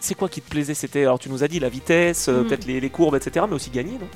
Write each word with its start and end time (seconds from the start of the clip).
c'est 0.00 0.14
quoi 0.14 0.28
qui 0.28 0.40
te 0.40 0.50
plaisait? 0.50 0.74
C'était 0.74 1.02
alors 1.02 1.18
tu 1.18 1.28
nous 1.28 1.44
as 1.44 1.48
dit 1.48 1.60
la 1.60 1.68
vitesse, 1.68 2.28
euh, 2.28 2.42
Mm. 2.42 2.46
peut-être 2.48 2.66
les, 2.66 2.80
les 2.80 2.90
courbes, 2.90 3.14
etc. 3.16 3.46
Mais 3.48 3.54
aussi 3.54 3.70
gagner, 3.70 3.92
non? 3.92 4.08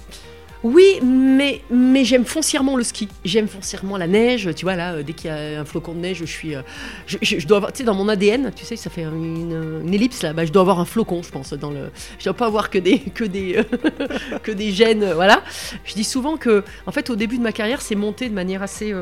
Oui, 0.64 0.98
mais, 1.02 1.60
mais 1.70 2.06
j'aime 2.06 2.24
foncièrement 2.24 2.74
le 2.74 2.84
ski. 2.84 3.10
J'aime 3.22 3.48
foncièrement 3.48 3.98
la 3.98 4.06
neige. 4.06 4.48
Tu 4.56 4.64
vois, 4.64 4.76
là, 4.76 4.94
euh, 4.94 5.02
dès 5.02 5.12
qu'il 5.12 5.28
y 5.28 5.30
a 5.30 5.60
un 5.60 5.64
flocon 5.66 5.92
de 5.92 5.98
neige, 5.98 6.16
je 6.20 6.24
suis. 6.24 6.54
euh, 6.54 6.62
je, 7.06 7.46
dois 7.46 7.58
avoir. 7.58 7.72
Tu 7.72 7.78
sais, 7.78 7.84
dans 7.84 7.94
mon 7.94 8.08
ADN, 8.08 8.50
tu 8.56 8.64
sais, 8.64 8.76
ça 8.76 8.88
fait 8.88 9.02
une, 9.02 9.92
ellipse 9.92 10.22
là. 10.22 10.32
Bah, 10.32 10.46
je 10.46 10.52
dois 10.52 10.62
avoir 10.62 10.80
un 10.80 10.86
flocon, 10.86 11.22
je 11.22 11.30
pense. 11.30 11.52
Dans 11.52 11.68
le, 11.68 11.90
je 12.18 12.24
dois 12.24 12.32
pas 12.32 12.46
avoir 12.46 12.70
que 12.70 12.78
des, 12.78 12.98
que 12.98 13.24
des, 13.24 13.56
euh, 13.58 14.38
que 14.42 14.52
des 14.52 14.72
gènes. 14.72 15.12
Voilà. 15.12 15.42
Je 15.84 15.92
dis 15.92 16.02
souvent 16.02 16.38
que, 16.38 16.64
en 16.86 16.92
fait, 16.92 17.10
au 17.10 17.16
début 17.16 17.36
de 17.36 17.42
ma 17.42 17.52
carrière, 17.52 17.82
c'est 17.82 17.94
monté 17.94 18.30
de 18.30 18.34
manière 18.34 18.62
assez, 18.62 18.94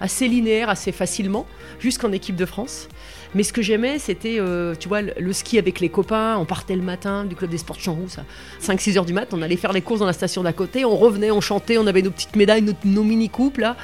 assez 0.00 0.26
linéaire, 0.26 0.68
assez 0.68 0.90
facilement, 0.90 1.46
jusqu'en 1.78 2.10
équipe 2.10 2.34
de 2.34 2.44
France. 2.44 2.88
Mais 3.36 3.44
ce 3.44 3.52
que 3.52 3.62
j'aimais, 3.62 3.98
c'était, 3.98 4.40
tu 4.78 4.88
vois, 4.88 5.02
le, 5.02 5.32
ski 5.32 5.58
avec 5.58 5.80
les 5.80 5.88
copains. 5.88 6.36
On 6.38 6.44
partait 6.44 6.76
le 6.76 6.82
matin 6.82 7.24
du 7.24 7.34
club 7.34 7.50
des 7.50 7.58
sports 7.58 7.76
de 7.76 7.82
Chanroux, 7.82 8.08
ça. 8.08 8.24
5-6 8.62 8.98
heures 8.98 9.04
du 9.04 9.12
mat, 9.12 9.32
on 9.32 9.42
allait 9.42 9.56
faire 9.56 9.72
les 9.72 9.82
courses 9.82 10.00
dans 10.00 10.06
la 10.06 10.12
station 10.12 10.42
d'à 10.42 10.52
côté, 10.52 10.84
on 10.84 10.96
revenait, 11.04 11.30
on 11.30 11.40
chantait, 11.40 11.78
on 11.78 11.86
avait 11.86 12.02
nos 12.02 12.10
petites 12.10 12.36
médailles, 12.36 12.64
nos, 12.84 13.02
mini-coupes 13.02 13.58
là. 13.58 13.76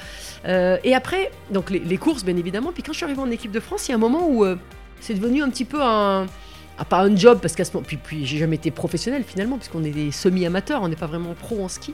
Euh, 0.47 0.79
et 0.85 0.95
après, 0.95 1.31
donc 1.51 1.71
les, 1.71 1.81
les 1.81 1.97
courses 1.99 2.25
bien 2.25 2.37
évidemment, 2.37 2.73
puis 2.73 2.83
quand 2.83 2.93
je 2.93 2.99
suis 2.99 3.05
arrivée 3.05 3.21
en 3.21 3.31
équipe 3.31 3.53
de 3.53 3.61
France, 3.61 3.89
il 3.89 3.91
y 3.91 3.93
a 3.93 3.97
un 3.97 4.01
moment 4.01 4.27
où 4.29 4.45
euh, 4.45 4.57
c'est 5.01 5.15
devenu 5.15 5.43
un 5.43 5.51
petit 5.51 5.65
peu 5.65 5.83
un... 5.83 6.27
ah, 6.81 6.85
pas 6.87 7.03
un 7.03 7.15
job, 7.15 7.39
parce 7.43 7.55
qu'à 7.55 7.65
ce 7.65 7.73
moment, 7.75 7.85
puis, 7.87 7.97
puis 7.99 8.25
j'ai 8.27 8.39
jamais 8.39 8.57
été 8.57 8.71
professionnel 8.71 9.23
finalement, 9.27 9.57
puisqu'on 9.59 9.85
est 9.85 9.91
des 9.91 10.11
semi-amateurs, 10.11 10.81
on 10.83 10.89
n'est 10.89 10.97
pas 10.97 11.07
vraiment 11.07 11.35
pro 11.35 11.63
en 11.63 11.69
ski, 11.69 11.93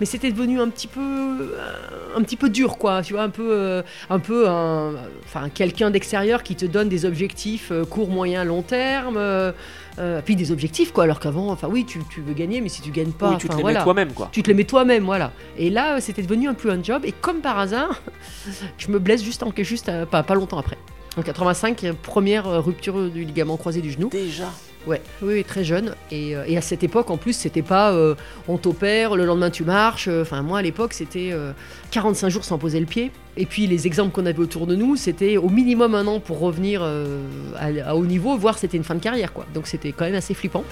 mais 0.00 0.06
c'était 0.06 0.30
devenu 0.30 0.60
un 0.60 0.68
petit 0.68 0.86
peu, 0.86 1.00
euh, 1.00 2.16
un 2.16 2.22
petit 2.22 2.36
peu 2.36 2.48
dur 2.48 2.78
quoi, 2.78 3.02
tu 3.02 3.14
vois, 3.14 3.22
un 3.24 3.30
peu, 3.30 3.48
euh, 3.52 3.82
un 4.08 4.18
peu, 4.20 4.48
un- 4.48 4.94
enfin 5.24 5.48
quelqu'un 5.48 5.90
d'extérieur 5.90 6.42
qui 6.44 6.54
te 6.54 6.64
donne 6.66 6.88
des 6.88 7.04
objectifs 7.04 7.70
euh, 7.72 7.84
court, 7.84 8.08
moyen, 8.10 8.44
long 8.44 8.62
terme. 8.62 9.16
euh, 9.18 9.50
euh, 9.98 10.20
puis 10.24 10.36
des 10.36 10.52
objectifs 10.52 10.92
quoi 10.92 11.02
alors 11.02 11.18
qu'avant 11.18 11.48
enfin 11.50 11.66
oui 11.68 11.84
tu, 11.84 11.98
tu 12.08 12.20
veux 12.20 12.32
gagner 12.32 12.60
mais 12.60 12.68
si 12.68 12.80
tu 12.82 12.92
gagnes 12.92 13.10
pas 13.10 13.30
Oui, 13.30 13.36
tu 13.36 13.48
te 13.48 13.56
les 13.56 13.62
voilà. 13.62 13.80
mets 13.80 13.84
toi-même, 13.84 14.12
quoi. 14.12 14.28
tu 14.30 14.44
te 14.44 14.48
les 14.48 14.54
mets 14.54 14.62
toi-même 14.62 15.02
voilà 15.02 15.32
et 15.56 15.70
là 15.70 16.00
c'était 16.00 16.22
devenu 16.22 16.46
un 16.48 16.54
peu 16.54 16.70
un 16.70 16.80
job 16.80 17.02
et 17.04 17.10
comme 17.10 17.40
par 17.40 17.58
hasard 17.58 18.00
je 18.78 18.92
me 18.92 19.00
blesse 19.00 19.24
juste 19.24 19.42
en 19.42 19.52
juste 19.56 19.90
pas, 20.04 20.22
pas 20.22 20.34
longtemps 20.36 20.58
après 20.58 20.78
en 21.18 21.22
85 21.22 21.84
euh, 21.84 21.92
première 22.02 22.46
euh, 22.46 22.60
rupture 22.60 23.10
du 23.10 23.24
ligament 23.24 23.56
croisé 23.56 23.80
du 23.80 23.90
genou. 23.90 24.08
Déjà. 24.08 24.50
ouais. 24.86 25.00
Oui, 25.22 25.34
oui, 25.34 25.44
très 25.44 25.64
jeune. 25.64 25.94
Et, 26.10 26.36
euh, 26.36 26.44
et 26.46 26.56
à 26.56 26.60
cette 26.60 26.82
époque 26.84 27.10
en 27.10 27.16
plus 27.16 27.32
c'était 27.32 27.62
pas 27.62 27.92
euh, 27.92 28.14
on 28.46 28.56
t'opère 28.56 29.16
le 29.16 29.24
lendemain 29.24 29.50
tu 29.50 29.64
marches. 29.64 30.08
Euh, 30.08 30.22
enfin 30.22 30.42
moi 30.42 30.58
à 30.58 30.62
l'époque 30.62 30.92
c'était 30.92 31.30
euh, 31.32 31.52
45 31.90 32.28
jours 32.28 32.44
sans 32.44 32.58
poser 32.58 32.80
le 32.80 32.86
pied. 32.86 33.10
Et 33.36 33.46
puis 33.46 33.66
les 33.66 33.86
exemples 33.86 34.12
qu'on 34.12 34.26
avait 34.26 34.38
autour 34.38 34.66
de 34.66 34.74
nous 34.76 34.96
c'était 34.96 35.36
au 35.36 35.48
minimum 35.48 35.94
un 35.94 36.06
an 36.06 36.20
pour 36.20 36.38
revenir 36.40 36.80
euh, 36.82 37.20
à, 37.58 37.90
à 37.90 37.94
haut 37.94 38.06
niveau 38.06 38.36
voire 38.36 38.58
c'était 38.58 38.76
une 38.76 38.84
fin 38.84 38.94
de 38.94 39.00
carrière 39.00 39.32
quoi. 39.32 39.46
Donc 39.54 39.66
c'était 39.66 39.92
quand 39.92 40.04
même 40.04 40.14
assez 40.14 40.34
flippant 40.34 40.64